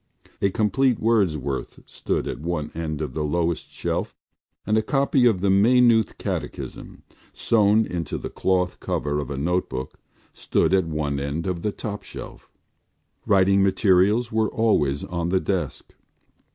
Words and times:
A 0.41 0.49
complete 0.49 0.97
Wordsworth 0.99 1.79
stood 1.85 2.27
at 2.27 2.39
one 2.39 2.71
end 2.73 3.01
of 3.03 3.13
the 3.13 3.23
lowest 3.23 3.69
shelf 3.71 4.15
and 4.65 4.75
a 4.75 4.81
copy 4.81 5.27
of 5.27 5.41
the 5.41 5.51
Maynooth 5.51 6.17
Catechism, 6.17 7.03
sewn 7.33 7.85
into 7.85 8.17
the 8.17 8.31
cloth 8.31 8.79
cover 8.79 9.19
of 9.19 9.29
a 9.29 9.37
notebook, 9.37 9.99
stood 10.33 10.73
at 10.73 10.87
one 10.87 11.19
end 11.19 11.45
of 11.45 11.61
the 11.61 11.71
top 11.71 12.01
shelf. 12.01 12.49
Writing 13.27 13.61
materials 13.61 14.31
were 14.31 14.49
always 14.49 15.03
on 15.03 15.29
the 15.29 15.39
desk. 15.39 15.93